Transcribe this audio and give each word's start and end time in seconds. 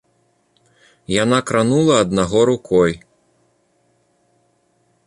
Яна 1.23 1.39
кранула 1.49 1.93
аднаго 2.05 2.39
рукой. 2.53 2.91